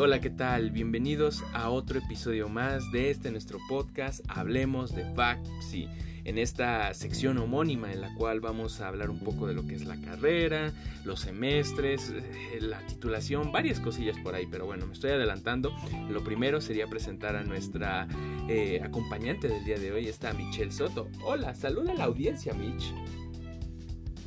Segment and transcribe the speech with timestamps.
[0.00, 0.70] hola, ¿qué tal?
[0.70, 5.88] Bienvenidos a otro episodio más de este nuestro podcast Hablemos de FACPSI.
[6.24, 9.74] En esta sección homónima en la cual vamos a hablar un poco de lo que
[9.74, 10.72] es la carrera,
[11.04, 15.70] los semestres, eh, la titulación, varias cosillas por ahí, pero bueno, me estoy adelantando.
[16.08, 18.08] Lo primero sería presentar a nuestra
[18.48, 21.08] eh, acompañante del día de hoy, está Michelle Soto.
[21.22, 22.94] Hola, saluda a la audiencia, Mitch.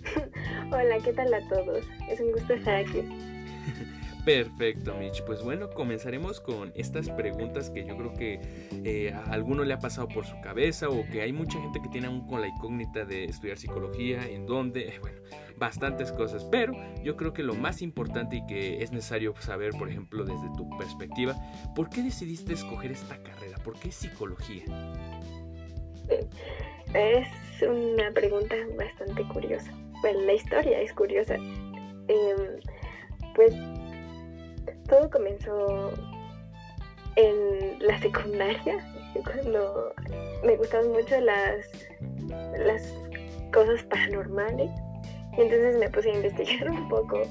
[0.72, 1.84] Hola, ¿qué tal a todos?
[2.08, 3.02] Es un gusto estar aquí.
[4.26, 5.22] Perfecto, Mitch.
[5.24, 8.40] Pues bueno, comenzaremos con estas preguntas que yo creo que
[8.86, 11.90] eh, a alguno le ha pasado por su cabeza o que hay mucha gente que
[11.90, 15.20] tiene aún con la incógnita de estudiar psicología, en dónde, bueno,
[15.58, 16.46] bastantes cosas.
[16.46, 16.74] Pero
[17.04, 20.70] yo creo que lo más importante y que es necesario saber, por ejemplo, desde tu
[20.78, 21.36] perspectiva,
[21.76, 23.58] ¿por qué decidiste escoger esta carrera?
[23.58, 24.64] ¿Por qué psicología?
[26.94, 27.28] Es
[27.64, 29.72] una pregunta bastante curiosa.
[30.02, 31.36] Bueno, la historia es curiosa.
[31.36, 32.60] Em,
[33.34, 33.56] pues
[34.88, 35.92] todo comenzó
[37.16, 38.78] en la secundaria,
[39.24, 39.94] cuando
[40.44, 41.68] me gustaban mucho las,
[42.58, 42.94] las
[43.52, 44.72] cosas paranormales.
[45.38, 47.22] Y entonces me puse a investigar un poco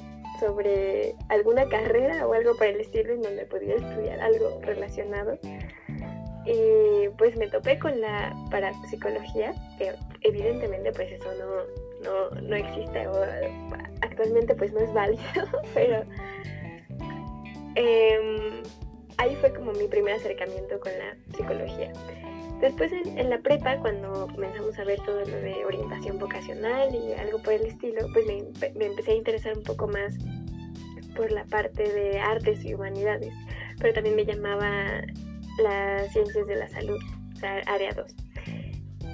[0.40, 5.38] sobre alguna carrera o algo para el estilo en donde podía estudiar algo relacionado.
[6.44, 13.06] Y pues me topé con la parapsicología, que evidentemente pues eso no, no, no existe
[13.06, 13.14] o
[14.00, 15.22] actualmente pues no es válido,
[15.74, 16.02] pero
[17.74, 18.62] Em,
[19.18, 21.92] ahí fue como mi primer acercamiento con la psicología.
[22.60, 27.42] Después en, la prepa, cuando comenzamos a ver todo lo de orientación vocacional y algo
[27.42, 30.14] por el estilo, pues me, empecé a interesar un poco más
[31.16, 33.32] por la parte de artes y humanidades,
[33.80, 35.02] pero también me llamaba
[35.60, 37.00] las ciencias de la salud,
[37.34, 38.14] o sea, área 2.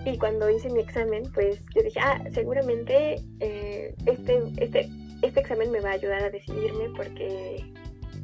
[0.04, 4.90] Y cuando hice mi examen, pues yo dije, ah, seguramente eh, este, este,
[5.22, 7.64] este examen me va a ayudar a decidirme porque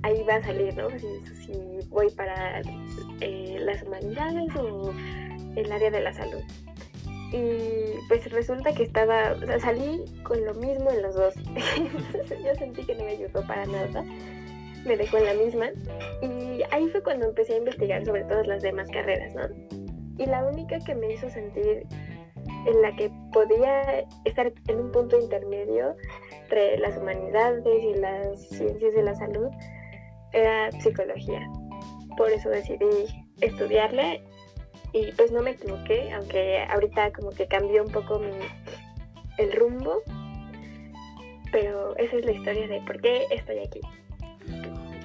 [0.05, 0.88] ahí va a salir, ¿no?
[0.91, 1.48] Si,
[1.88, 2.60] voy para
[3.20, 4.92] eh, las humanidades o
[5.56, 6.42] el área de la salud.
[7.32, 11.34] Y pues resulta que estaba, salí con lo mismo en los dos.
[12.44, 14.04] yo sentí que no me ayudó para nada.
[14.84, 15.70] Me dejó en la misma.
[16.22, 19.43] Y ahí fue cuando empecé a investigar sobre todas las demás carreras, ¿no?
[20.19, 21.87] Y la única que me hizo sentir
[22.66, 25.97] en la que podía estar en un punto intermedio
[26.43, 29.48] entre las humanidades y las ciencias de la salud
[30.34, 31.41] era psicología.
[32.17, 33.06] Por eso decidí
[33.41, 34.19] estudiarla
[34.93, 38.21] y pues no me equivoqué, aunque ahorita como que cambió un poco
[39.39, 40.03] el rumbo.
[41.50, 43.81] Pero esa es la historia de por qué estoy aquí.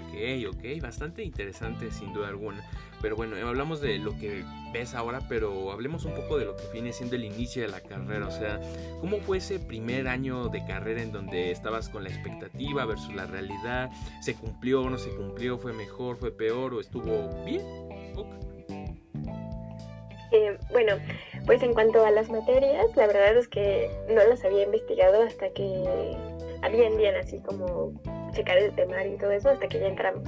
[0.09, 2.63] Ok, ok, bastante interesante sin duda alguna.
[3.01, 4.43] Pero bueno, hablamos de lo que
[4.73, 7.81] ves ahora, pero hablemos un poco de lo que viene siendo el inicio de la
[7.81, 8.27] carrera.
[8.27, 8.59] O sea,
[8.99, 13.25] ¿cómo fue ese primer año de carrera en donde estabas con la expectativa versus la
[13.25, 13.89] realidad?
[14.21, 15.57] ¿Se cumplió o no se cumplió?
[15.57, 16.17] ¿Fue mejor?
[16.17, 16.73] ¿Fue peor?
[16.73, 17.61] ¿O estuvo bien?
[20.31, 20.93] Eh, bueno,
[21.45, 25.49] pues en cuanto a las materias, la verdad es que no las había investigado hasta
[25.49, 26.15] que
[26.61, 27.93] habían bien así como
[28.33, 30.23] checar el temario y todo eso, hasta que ya entramos.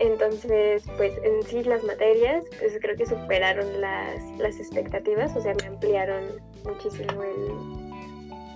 [0.00, 5.54] Entonces, pues en sí las materias, pues creo que superaron las, las expectativas, o sea,
[5.60, 6.24] me ampliaron
[6.64, 7.90] muchísimo el,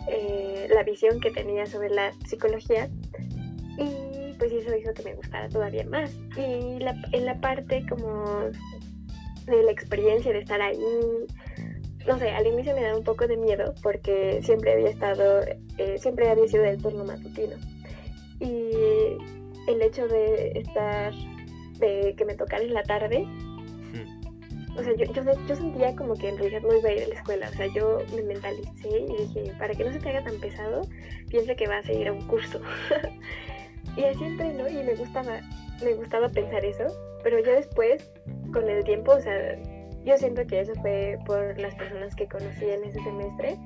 [0.09, 2.89] eh, la visión que tenía sobre la psicología
[3.77, 6.17] y pues eso hizo que me gustara todavía más.
[6.35, 8.25] Y la, en la parte como
[9.45, 10.79] de la experiencia de estar ahí,
[12.07, 15.43] no sé, al inicio me daba un poco de miedo porque siempre había estado,
[15.77, 17.57] eh, siempre había sido del turno matutino.
[18.41, 18.71] Y
[19.69, 21.13] el hecho de estar
[21.79, 23.27] de que me tocara en la tarde,
[24.77, 25.05] o sea, yo,
[25.47, 27.49] yo, sentía como que en realidad no iba a ir a la escuela.
[27.49, 30.83] O sea, yo me mentalicé y dije, para que no se te haga tan pesado,
[31.29, 32.61] piensa que vas a ir a un curso.
[33.97, 34.69] y así entré, ¿no?
[34.69, 35.41] Y me gustaba,
[35.83, 36.87] me gustaba pensar eso.
[37.23, 38.11] Pero ya después,
[38.53, 39.57] con el tiempo, o sea,
[40.05, 43.57] yo siento que eso fue por las personas que conocí en ese semestre.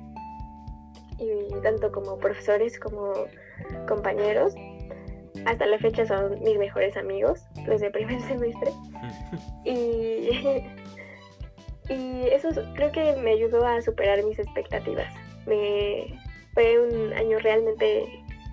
[1.17, 3.13] Y tanto como profesores como
[3.87, 4.53] compañeros,
[5.45, 8.71] hasta la fecha son mis mejores amigos, los de primer semestre.
[9.65, 10.29] y,
[11.93, 15.07] y eso creo que me ayudó a superar mis expectativas.
[15.45, 16.19] Me,
[16.53, 18.05] fue un año realmente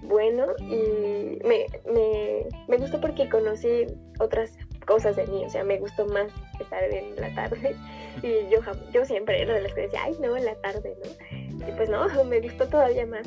[0.03, 3.87] bueno y me, me, me gustó porque conocí
[4.19, 4.57] otras
[4.87, 6.29] cosas de mí, o sea, me gustó más
[6.61, 7.75] estar en la tarde
[8.23, 8.61] y yo,
[8.93, 11.69] yo siempre era de las que decía, ay, no, en la tarde, ¿no?
[11.69, 13.27] Y pues no, me gustó todavía más.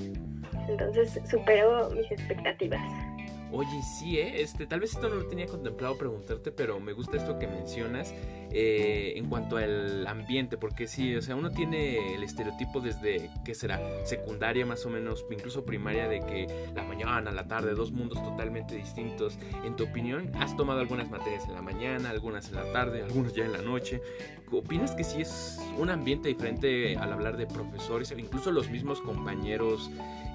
[0.68, 2.82] Entonces superó mis expectativas.
[3.52, 4.42] Oye, sí, ¿eh?
[4.42, 8.14] Este, tal vez esto no lo tenía contemplado preguntarte, pero me gusta esto que mencionas,
[8.52, 13.56] eh, en cuanto al ambiente, porque sí, o sea, uno tiene el estereotipo desde, ¿qué
[13.56, 13.80] será?
[14.06, 18.76] Secundaria más o menos, incluso primaria, de que la mañana, la tarde, dos mundos totalmente
[18.76, 19.40] distintos.
[19.66, 23.34] En tu opinión, ¿has tomado algunas materias en la mañana, algunas en la tarde, algunas
[23.34, 24.00] ya en la noche?
[24.52, 29.90] ¿Opinas que sí es un ambiente diferente al hablar de profesores, incluso los mismos compañeros?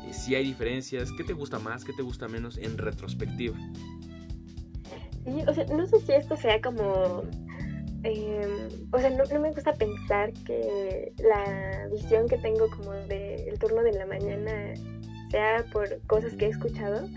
[0.09, 3.57] Eh, si hay diferencias, ¿qué te gusta más, qué te gusta menos en retrospectiva?
[5.25, 7.25] Sí, o sea, no sé si esto sea como
[8.05, 13.83] Em, o sea, no, me gusta pensar que la visión que tengo como del turno
[13.83, 14.75] de la mañana
[15.31, 17.09] sea por cosas que he escuchado,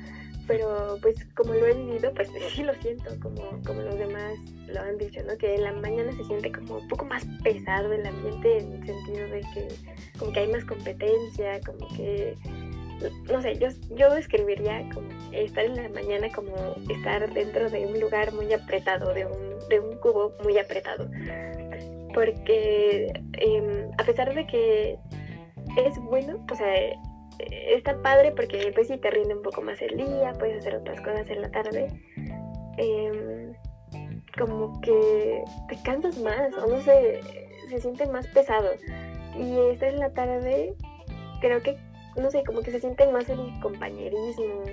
[0.47, 4.33] pero pues como lo he vivido, pues sí lo siento, como, como los demás
[4.67, 5.37] lo han dicho, ¿no?
[5.37, 9.27] Que la mañana se siente como un poco más pesado el ambiente en el sentido
[9.27, 9.67] de que
[10.17, 12.33] como que hay más competencia, como que
[13.31, 16.53] no sé, yo, yo describiría como estar en la mañana como
[16.89, 21.09] estar dentro de un lugar muy apretado, de un, de un cubo muy apretado.
[22.13, 24.97] Porque em, a pesar de que
[25.77, 26.73] es bueno, o sea,
[27.39, 30.99] está padre porque pues sí te rinde un poco más el día, puedes hacer otras
[31.01, 31.87] cosas en la tarde.
[32.77, 33.53] Em,
[34.37, 37.21] como que te cansas más, o no sé,
[37.69, 38.69] se siente más pesado.
[39.37, 40.73] Y estar en la tarde,
[41.41, 41.77] creo que
[42.17, 44.63] no sé, como que se siente más el compañerismo,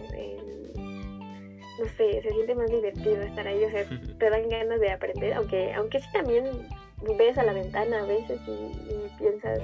[1.79, 3.85] no sé, se siente más divertido estar ahí, o sea,
[4.19, 6.45] te dan ganas de aprender, aunque, aunque sí también
[7.19, 9.61] ves a la ventana a veces y, piensas,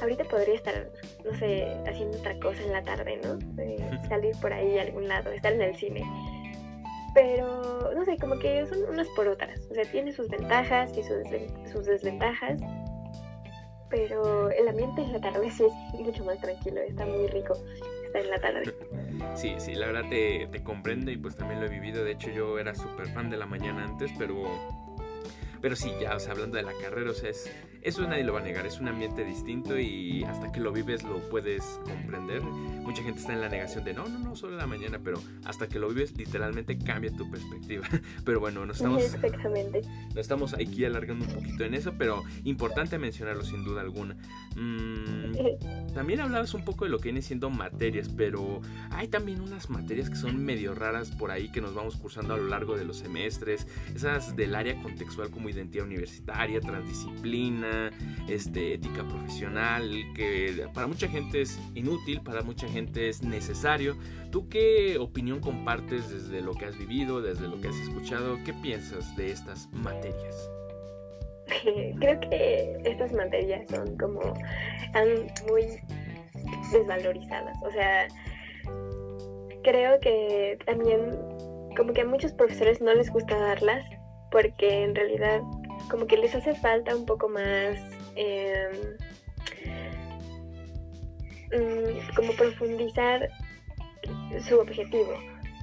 [0.00, 0.88] ahorita podría estar,
[1.24, 3.38] no sé, haciendo otra cosa en la tarde, ¿no?
[4.08, 6.04] salir por ahí a algún lado, estar en el cine.
[7.14, 9.58] Pero, no sé, como que son unas por otras.
[9.70, 12.60] O sea, tiene sus ventajas y sus, sus desventajas
[13.96, 17.56] pero el ambiente en la tarde sí es mucho más tranquilo, está muy rico
[18.04, 18.74] estar en la tarde.
[19.34, 22.04] Sí, sí, la verdad te, te comprende y pues también lo he vivido.
[22.04, 24.44] De hecho, yo era súper fan de la mañana antes, pero
[25.60, 27.50] pero sí, ya, o sea, hablando de la carrera, o sea, es,
[27.86, 31.04] eso nadie lo va a negar, es un ambiente distinto y hasta que lo vives
[31.04, 32.42] lo puedes comprender.
[32.42, 35.22] Mucha gente está en la negación de no, no, no, solo en la mañana, pero
[35.44, 37.86] hasta que lo vives literalmente cambia tu perspectiva.
[38.24, 39.82] Pero bueno, nos estamos, Exactamente.
[40.08, 44.16] nos estamos aquí alargando un poquito en eso, pero importante mencionarlo sin duda alguna.
[44.56, 45.36] Mm,
[45.94, 50.10] también hablabas un poco de lo que viene siendo materias, pero hay también unas materias
[50.10, 52.96] que son medio raras por ahí que nos vamos cursando a lo largo de los
[52.96, 57.75] semestres, esas del área contextual como identidad universitaria, transdisciplina
[58.28, 63.96] este, ética profesional, que para mucha gente es inútil, para mucha gente es necesario.
[64.30, 68.38] ¿Tú qué opinión compartes desde lo que has vivido, desde lo que has escuchado?
[68.44, 70.50] ¿Qué piensas de estas materias?
[72.00, 74.20] Creo que estas materias son como
[75.48, 75.80] muy
[76.72, 77.56] desvalorizadas.
[77.62, 78.08] O sea,
[79.62, 81.00] creo que también
[81.76, 83.84] como que a muchos profesores no les gusta darlas
[84.30, 85.40] porque en realidad
[85.90, 87.78] como que les hace falta un poco más
[91.52, 93.28] mm, como profundizar
[94.46, 95.14] su objetivo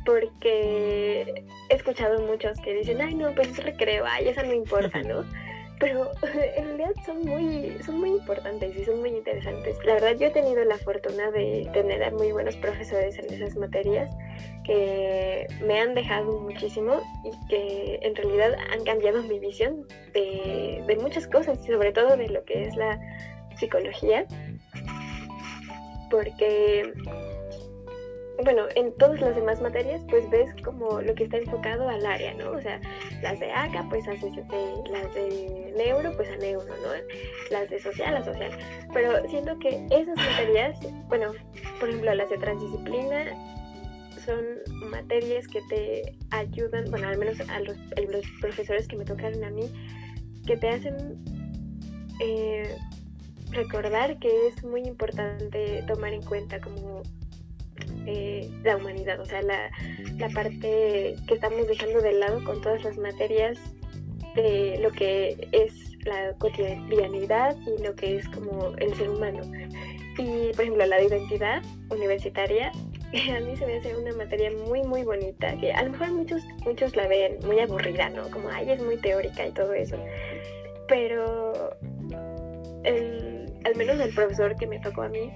[0.06, 5.02] porque he escuchado muchos que dicen ay no pues es recreo ay esa no importa
[5.04, 5.24] no
[5.84, 6.12] pero
[6.56, 9.78] en realidad son muy, son muy importantes y son muy interesantes.
[9.86, 13.56] La verdad yo he tenido la fortuna de tener a muy buenos profesores en esas
[13.58, 14.10] materias
[14.64, 20.96] que me han dejado muchísimo y que en realidad han cambiado mi visión de, de
[20.98, 23.00] muchas cosas, sobre todo de lo que es la
[23.58, 24.26] psicología,
[26.10, 26.94] porque
[28.44, 32.34] bueno, en todas las demás materias, pues ves como lo que está enfocado al área,
[32.34, 32.52] ¿no?
[32.52, 32.80] O sea,
[33.22, 34.32] las de ACA, pues haces
[34.90, 36.90] las de neuro, pues a neuro, ¿no?
[37.52, 38.52] Las de social, a social.
[38.92, 41.32] Pero siento que esas materias, bueno,
[41.80, 43.26] por ejemplo, las de transdisciplina,
[44.26, 47.78] son materias que te ayudan, bueno, al menos a los,
[48.42, 49.72] profesores que me tocaron a mí,
[50.46, 51.24] que te hacen
[52.20, 52.76] eh,
[53.52, 57.04] recordar que es muy importante tomar en cuenta como
[58.06, 62.98] eh, la humanidad, o sea, la parte que estamos dejando de lado con todas las
[62.98, 63.58] materias
[64.36, 65.74] de lo que es
[66.06, 69.42] la cotidianidad y lo que es como el ser humano.
[70.18, 72.72] Y, por ejemplo, la identidad universitaria,
[73.36, 76.44] a mí se me hace una materia muy, muy bonita, que a lo mejor muchos,
[76.66, 78.30] muchos la ven muy aburrida, ¿no?
[78.32, 79.98] Como, ay, es muy teórica y todo eso.
[80.88, 81.78] Pero,
[82.86, 85.32] al menos el profesor que me tocó a mí,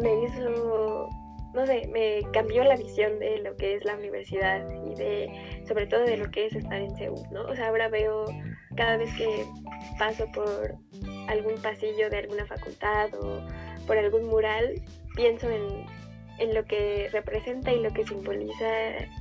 [0.00, 1.08] me hizo
[1.54, 5.86] no sé, me cambió la visión de lo que es la universidad y de, sobre
[5.86, 7.42] todo de lo que es estar en Seúl, ¿no?
[7.42, 8.24] O sea, ahora veo
[8.76, 9.46] cada vez que
[9.96, 10.74] paso por
[11.28, 13.40] algún pasillo de alguna facultad o
[13.86, 14.82] por algún mural,
[15.14, 15.86] pienso en,
[16.38, 18.68] en lo que representa y lo que simboliza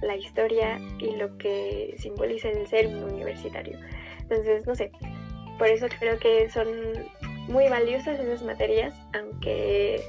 [0.01, 3.77] la historia y lo que simboliza el ser un universitario.
[4.22, 4.91] Entonces, no sé,
[5.58, 6.67] por eso creo que son
[7.48, 10.01] muy valiosas esas materias, aunque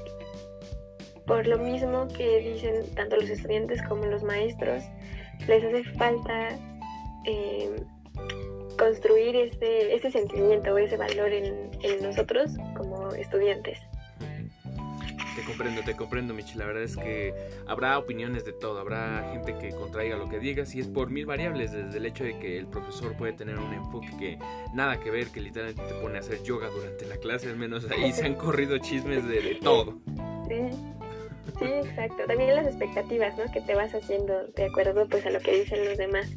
[1.27, 4.83] por lo mismo que dicen tanto los estudiantes como los maestros,
[5.47, 6.49] les hace falta
[7.25, 7.75] eh,
[8.77, 13.79] construir ese, ese sentimiento o ese valor en nosotros como estudiantes.
[15.35, 16.57] Te comprendo, te comprendo, Michi.
[16.57, 17.33] La verdad es que
[17.67, 18.79] habrá opiniones de todo.
[18.79, 21.73] Habrá gente que contraiga lo que digas y es por mil variables.
[21.73, 24.39] Desde el hecho de que el profesor puede tener un enfoque que
[24.73, 27.49] nada que ver, que literalmente te pone a hacer yoga durante la clase.
[27.49, 29.99] Al menos ahí se han corrido chismes de, todo.
[30.47, 30.69] Sí.
[31.59, 32.23] Sí, exacto.
[32.27, 33.51] También las expectativas, ¿no?
[33.51, 36.27] Que te vas haciendo de acuerdo pues a lo que dicen los demás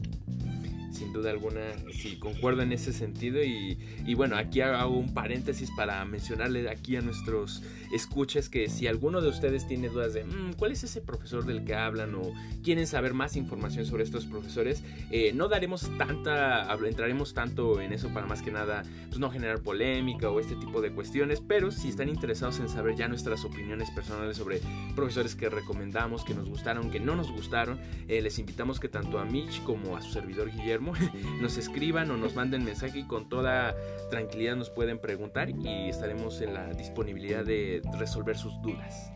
[0.99, 1.61] sin duda alguna,
[1.93, 3.43] sí, concuerdo en ese sentido.
[3.43, 7.63] Y, bueno, aquí hago un paréntesis para mencionarle aquí a nuestros
[7.93, 11.65] escuchas que si alguno de ustedes tiene dudas de mm, cuál es ese profesor del
[11.65, 17.33] que hablan o quieren saber más información sobre estos profesores, eh, no daremos tanta, entraremos
[17.33, 20.91] tanto en eso para más que nada, pues no generar polémica o este tipo de
[20.91, 24.61] cuestiones, pero si están interesados en saber ya nuestras opiniones personales sobre
[24.95, 27.79] profesores que recomendamos, que nos gustaron, que no nos gustaron,
[28.09, 30.88] eh, les invitamos que tanto a Mitch como a su servidor Guillermo
[31.41, 33.75] nos escriban o nos manden mensaje y con toda
[34.11, 39.13] tranquilidad nos pueden preguntar y estaremos en la disponibilidad de resolver sus dudas.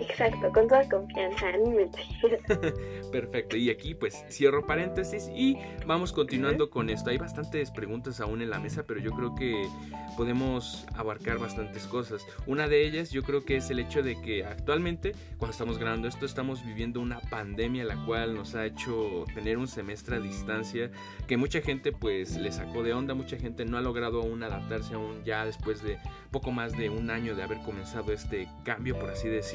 [0.00, 1.46] Exacto, con toda confianza,
[3.12, 7.10] Perfecto, y aquí pues cierro paréntesis y vamos continuando con esto.
[7.10, 9.68] Hay bastantes preguntas aún en la mesa, pero yo creo que
[10.16, 12.26] podemos abarcar bastantes cosas.
[12.46, 16.08] Una de ellas yo creo que es el hecho de que actualmente, cuando estamos grabando
[16.08, 20.90] esto, estamos viviendo una pandemia la cual nos ha hecho tener un semestre a distancia
[21.28, 24.94] que mucha gente pues le sacó de onda, mucha gente no ha logrado aún adaptarse
[24.94, 25.98] aún ya después de
[26.30, 29.51] poco más de un año de haber comenzado este cambio, por así decirlo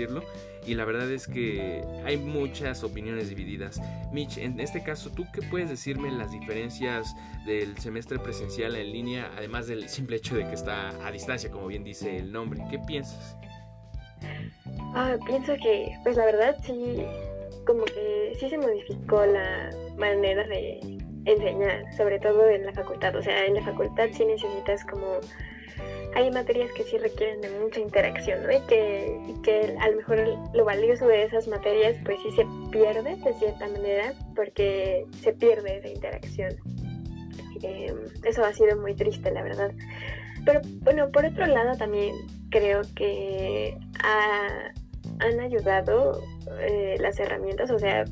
[0.66, 3.82] y la verdad es que hay muchas opiniones divididas.
[4.12, 9.32] Mitch, en este caso, ¿tú qué puedes decirme las diferencias del semestre presencial en línea,
[9.38, 12.62] además del simple hecho de que está a distancia, como bien dice el nombre?
[12.70, 13.38] ¿Qué piensas?
[14.94, 16.98] Ah, pienso que, pues la verdad sí,
[17.66, 20.80] como que sí se modificó la manera de
[21.26, 23.16] enseñar, sobre todo en la facultad.
[23.16, 25.20] O sea, en la facultad sí necesitas como
[26.18, 28.52] hay materias que sí requieren de mucha interacción, ¿no?
[28.52, 30.18] Y que, que a lo mejor
[30.52, 35.78] lo valioso de esas materias pues sí se pierde de cierta manera porque se pierde
[35.78, 36.56] esa interacción.
[37.62, 37.94] Eh,
[38.24, 39.72] eso ha sido muy triste, la verdad.
[40.44, 42.16] Pero bueno, por otro lado también
[42.50, 43.78] creo que
[45.20, 46.24] han ayudado
[46.62, 48.06] eh, las herramientas, o sea,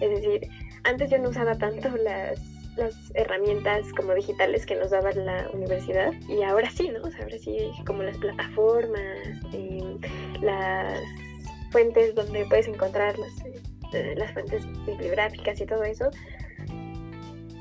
[0.00, 0.48] es decir,
[0.84, 6.12] antes yo no usaba tanto las las herramientas como digitales que nos daba la universidad
[6.28, 7.00] y ahora sí, ¿no?
[7.04, 9.00] ahora sí, como las plataformas,
[9.52, 9.96] eh,
[10.40, 11.00] las
[11.70, 13.14] fuentes donde puedes encontrar
[13.92, 16.10] eh, las fuentes bibliográficas y todo eso,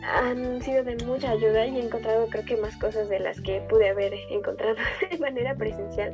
[0.04, 3.62] han sido de mucha ayuda y he encontrado creo que más cosas de las que
[3.70, 4.76] pude haber encontrado
[5.12, 6.14] de manera presencial.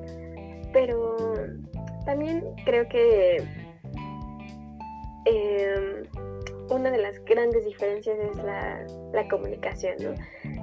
[0.73, 1.33] Pero
[2.05, 3.43] también creo que
[5.25, 6.03] eh,
[6.69, 10.13] una de las grandes diferencias es la, la comunicación, ¿no?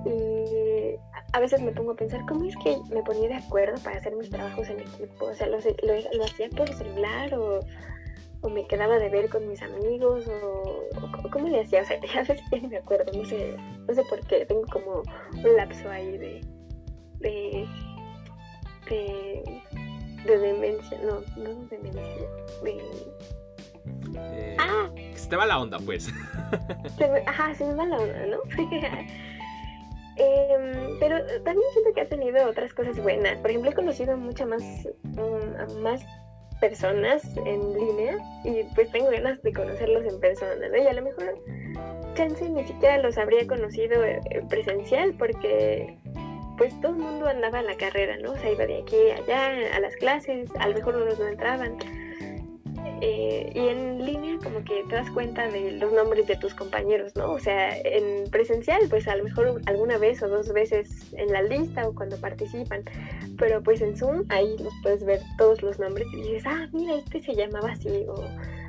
[0.09, 0.97] Y
[1.33, 4.15] a veces me pongo a pensar, ¿cómo es que me ponía de acuerdo para hacer
[4.17, 5.27] mis trabajos en equipo?
[5.27, 7.61] O sea, ¿lo, lo, hacía por celular o,
[8.43, 11.83] o, me quedaba de ver con mis amigos o, cómo le hacía?
[11.83, 15.03] O sea, a veces ya me acuerdo, no sé, no sé por qué, tengo como
[15.33, 16.41] un lapso ahí de,
[17.19, 17.67] de,
[18.89, 19.63] de,
[20.25, 22.03] de demencia, no, no demencia,
[22.63, 22.81] de.
[25.27, 26.09] Se te va la onda, pues.
[27.27, 28.39] ajá, se me va la onda, ¿no?
[30.19, 33.37] Em, pero también siento que ha tenido otras cosas buenas.
[33.39, 34.63] Por ejemplo, he conocido muchas más,
[35.03, 36.01] mm, más
[36.61, 40.77] personas en línea y pues tengo ganas de conocerlos en persona, ¿no?
[40.77, 41.35] Y a lo mejor
[42.15, 45.99] chance ni siquiera los habría conocido eh, presencial porque
[46.57, 48.31] pues todo el mundo andaba en la carrera, ¿no?
[48.31, 51.27] O sea, iba de aquí a allá a las clases, a lo mejor unos no
[51.27, 51.77] entraban.
[53.03, 57.15] Eh, y en línea como que te das cuenta de los nombres de tus compañeros,
[57.15, 57.33] ¿no?
[57.33, 61.43] O sea, en presencial pues a lo mejor alguna vez o dos veces en la
[61.43, 62.85] lista o cuando participan,
[63.37, 66.95] pero pues en Zoom ahí los puedes ver todos los nombres y dices, ah, mira,
[66.95, 68.25] este se llamaba así o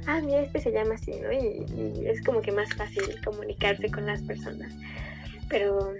[0.08, 1.32] ah, mira, este se llama así, ¿no?
[1.32, 4.74] Y, es como que más fácil comunicarse con las personas.
[5.50, 5.94] Pero,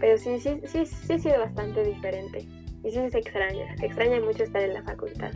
[0.00, 2.38] pero sí, sí, sí, sí ha sido bastante diferente.
[2.82, 5.32] Y sí se extraña, se extraña mucho estar en la facultad.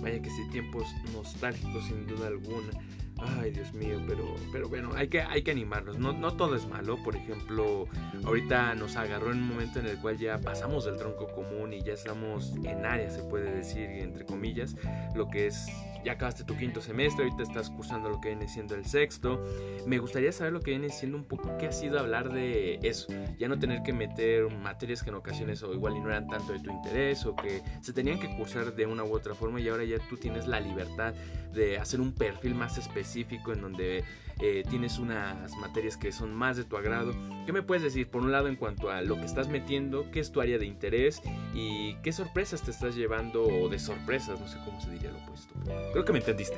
[0.00, 2.70] Vaya que sí, tiempos nostálgicos sin duda alguna.
[3.18, 5.98] Ay, Dios mío, pero, pero bueno, hay que, hay que animarnos.
[5.98, 6.96] No, no todo es malo.
[7.02, 7.86] Por ejemplo,
[8.24, 11.82] ahorita nos agarró en un momento en el cual ya pasamos del tronco común y
[11.82, 14.74] ya estamos en área, se puede decir, entre comillas,
[15.14, 15.66] lo que es
[16.04, 19.44] ya acabaste tu quinto semestre, ahorita estás cursando lo que viene siendo el sexto.
[19.86, 23.08] Me gustaría saber lo que viene siendo un poco qué ha sido hablar de eso.
[23.38, 26.52] Ya no tener que meter materias que en ocasiones o igual y no eran tanto
[26.52, 29.68] de tu interés o que se tenían que cursar de una u otra forma y
[29.68, 31.14] ahora ya tú tienes la libertad
[31.52, 34.04] de hacer un perfil más específico en donde
[34.42, 37.12] eh, tienes unas materias que son más de tu agrado.
[37.44, 40.20] ¿Qué me puedes decir por un lado en cuanto a lo que estás metiendo, qué
[40.20, 41.20] es tu área de interés
[41.54, 45.18] y qué sorpresas te estás llevando o de sorpresas, no sé cómo se diría lo
[45.18, 45.54] opuesto.
[45.92, 46.56] Creo que me entendiste.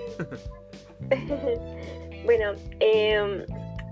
[2.25, 3.47] bueno, eh,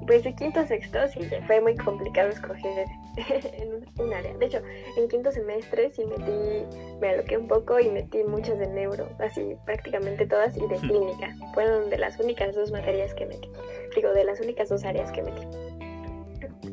[0.07, 2.87] pues de quinto a sexto sí fue muy complicado escoger
[3.55, 4.35] en un, área.
[4.35, 4.61] De hecho,
[4.97, 6.67] en quinto semestre sí metí,
[7.01, 11.35] me aloqué un poco y metí muchas de neuro, así prácticamente todas, y de clínica.
[11.55, 13.49] Fueron de las únicas dos materias que metí.
[13.95, 15.47] Digo, de las únicas dos áreas que metí.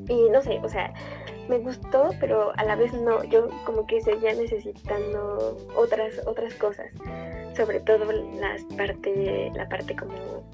[0.10, 0.94] Y no sé, o sea,
[1.50, 3.24] me gustó, pero a la vez no.
[3.26, 6.88] Yo como que seguía necesitando otras, otras cosas.
[7.58, 10.48] Sobre todo las parte, la parte como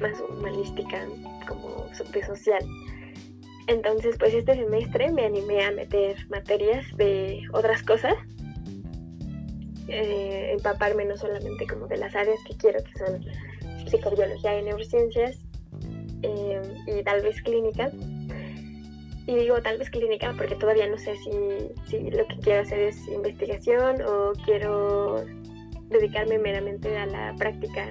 [0.00, 1.06] más humanística,
[1.48, 2.62] como de social.
[3.68, 8.14] Entonces, pues este semestre me animé a meter materias de otras cosas,
[9.88, 13.24] eh, empaparme no solamente como de las áreas que quiero, que son
[13.88, 15.38] psicobiología y neurociencias,
[16.22, 17.90] eh, y tal vez clínica.
[19.26, 21.30] Y digo tal vez clínica porque todavía no sé si,
[21.88, 25.24] si lo que quiero hacer es investigación o quiero
[25.92, 27.86] dedicarme meramente a la práctica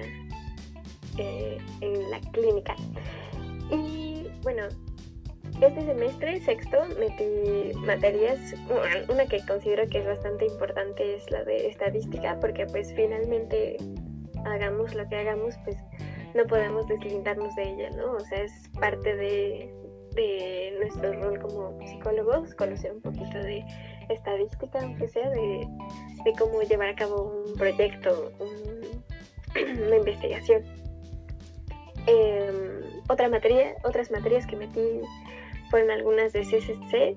[1.18, 2.74] eh, en la clínica.
[3.70, 4.64] Y bueno,
[5.60, 8.54] este semestre, sexto, metí materias,
[9.08, 13.76] una que considero que es bastante importante es la de estadística, porque pues finalmente
[14.44, 15.76] hagamos lo que hagamos, pues
[16.34, 18.12] no podemos deslindarnos de ella, ¿no?
[18.12, 19.72] O sea, es parte de,
[20.14, 23.64] de nuestro rol como psicólogos, conocer un poquito de
[24.08, 25.66] estadística, aunque sea de,
[26.24, 28.32] de cómo llevar a cabo un proyecto,
[29.86, 30.62] una investigación.
[32.06, 35.00] Em, otra materia, otras materias que metí
[35.70, 37.16] fueron algunas de CCC,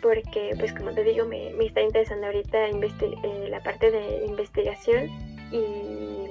[0.00, 5.08] porque pues como te digo me, está interesando ahorita eh, la parte de investigación
[5.50, 6.28] y,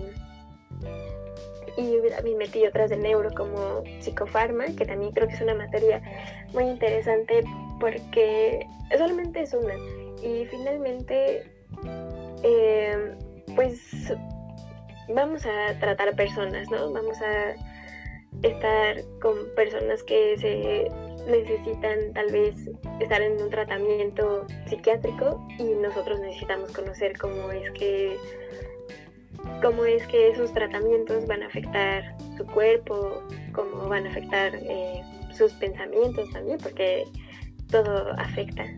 [1.77, 6.01] y me metí otras de neuro como psicofarma, que también creo que es una materia
[6.53, 7.43] muy interesante
[7.79, 8.65] porque
[8.97, 9.73] solamente es una
[10.23, 11.51] y finalmente
[12.43, 13.17] em,
[13.55, 14.13] pues
[15.13, 16.91] vamos a tratar personas, ¿no?
[16.91, 17.55] Vamos a
[18.43, 20.91] estar con personas que se
[21.29, 22.55] necesitan tal vez
[22.99, 28.17] estar en un tratamiento psiquiátrico y nosotros necesitamos conocer cómo es que
[29.61, 35.01] cómo es que esos tratamientos van a afectar su cuerpo, cómo van a afectar eh,
[35.33, 37.05] sus pensamientos también, porque
[37.69, 38.65] todo afecta.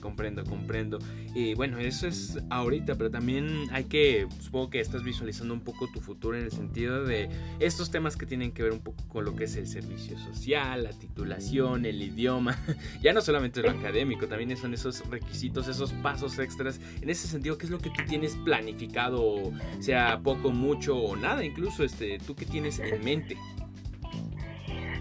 [0.00, 0.98] Comprendo, comprendo.
[1.34, 5.88] Y bueno, eso es ahorita, pero también hay que, supongo que estás visualizando un poco
[5.92, 7.28] tu futuro en el sentido de
[7.58, 10.84] estos temas que tienen que ver un poco con lo que es el servicio social,
[10.84, 12.56] la titulación, el idioma.
[13.02, 16.80] ya no solamente lo académico, también son esos requisitos, esos pasos extras.
[17.02, 19.52] En ese sentido, ¿qué es lo que tú tienes planificado?
[19.80, 23.36] Sea poco, mucho o nada, incluso este, tú qué tienes en mente.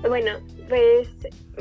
[0.07, 0.31] Bueno,
[0.67, 1.09] pues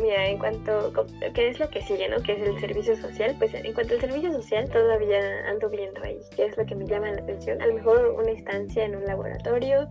[0.00, 0.92] mira, en cuanto,
[1.34, 2.20] ¿qué es lo que sigue, no?
[2.22, 6.18] Que es el servicio social, pues en cuanto al servicio social todavía ando viendo ahí,
[6.34, 7.60] qué es lo que me llama la atención.
[7.62, 9.88] A lo mejor una estancia en un laboratorio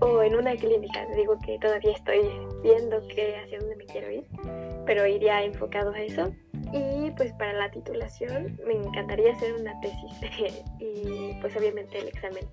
[0.00, 1.06] o en una clínica.
[1.16, 2.20] Digo que todavía estoy
[2.62, 4.24] viendo qué, hacia dónde me quiero ir,
[4.86, 6.32] pero iría enfocado a eso.
[6.72, 12.46] Y pues para la titulación me encantaría hacer una tesis y pues obviamente el examen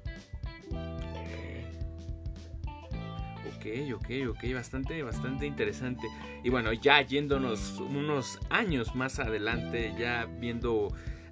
[3.56, 6.08] Ok, ok, ok, bastante, bastante interesante.
[6.44, 10.90] Y bueno, ya yéndonos unos años más adelante, ya viendo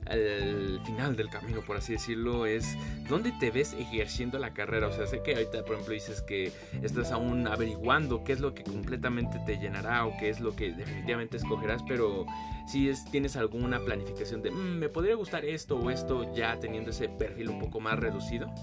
[0.09, 2.77] el final del camino, por así decirlo, es
[3.09, 4.87] dónde te ves ejerciendo la carrera.
[4.87, 6.51] O sea, sé que ahorita, por ejemplo, dices que
[6.81, 10.71] estás aún averiguando qué es lo que completamente te llenará o qué es lo que
[10.71, 12.25] definitivamente escogerás, pero
[12.67, 16.91] si es, tienes alguna planificación de, mm, me podría gustar esto o esto, ya teniendo
[16.91, 18.53] ese perfil un poco más reducido.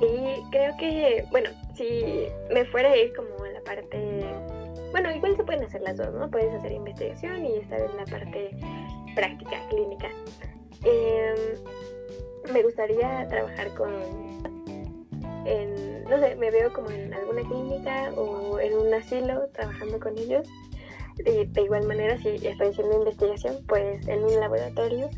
[0.00, 4.24] Y creo que, bueno, si me fuera a ir como en la parte,
[4.92, 6.30] bueno, igual se pueden hacer las dos, ¿no?
[6.30, 8.50] Puedes hacer investigación y estar en la parte
[9.14, 10.08] práctica, clínica.
[10.84, 13.92] Em, me gustaría trabajar con,
[15.44, 20.16] en, no sé, me veo como en alguna clínica o en un asilo trabajando con
[20.18, 20.48] ellos.
[21.18, 25.08] Y de igual manera, si estoy haciendo investigación, pues en un laboratorio.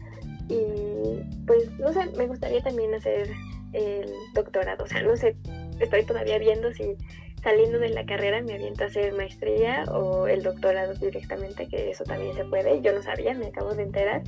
[0.49, 3.29] Y pues, no sé, me gustaría también hacer
[3.73, 4.85] el doctorado.
[4.85, 5.37] O sea, no sé,
[5.81, 6.97] estoy todavía viendo si
[7.43, 12.05] saliendo de la carrera me aviento a hacer maestría o el doctorado directamente, que eso
[12.05, 12.81] también se puede.
[12.83, 14.23] Yo no sabía, me acabo de enterar.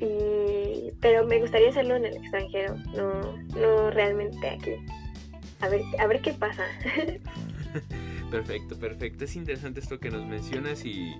[0.00, 4.72] Y, pero me gustaría hacerlo en el extranjero, no, no realmente aquí.
[5.60, 6.64] A ver, a ver qué pasa.
[8.30, 9.24] perfecto, perfecto.
[9.24, 11.14] Es interesante esto que nos mencionas y,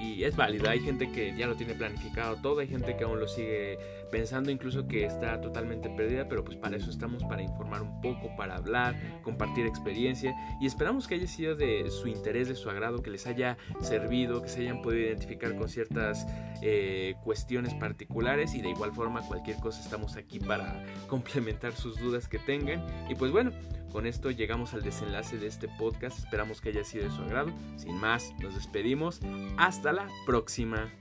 [0.00, 0.68] y es válido.
[0.70, 3.78] Hay gente que ya lo tiene planificado todo, hay gente que aún lo sigue
[4.10, 8.34] pensando, incluso que está totalmente perdida, pero pues para eso estamos, para informar un poco,
[8.36, 13.02] para hablar, compartir experiencia y esperamos que haya sido de su interés, de su agrado,
[13.02, 16.26] que les haya servido, que se hayan podido identificar con ciertas
[16.62, 22.28] eh, cuestiones particulares y de igual forma cualquier cosa estamos aquí para complementar sus dudas
[22.28, 23.52] que tengan y pues bueno.
[23.92, 26.18] Con esto llegamos al desenlace de este podcast.
[26.18, 27.52] Esperamos que haya sido de su agrado.
[27.76, 29.20] Sin más, nos despedimos.
[29.58, 30.92] Hasta la próxima.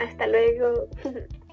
[0.00, 0.88] Hasta luego.